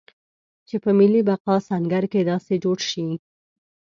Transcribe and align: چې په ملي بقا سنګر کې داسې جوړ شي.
چې 0.67 0.75
په 0.83 0.89
ملي 0.97 1.21
بقا 1.29 1.55
سنګر 1.67 2.03
کې 2.11 2.21
داسې 2.31 2.53
جوړ 2.63 2.79
شي. 2.89 3.07